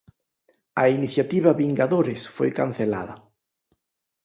A 0.81 0.83
Iniciativa 0.97 1.57
Vingadores 1.63 2.21
foi 2.35 2.49
cancelada. 2.59 3.15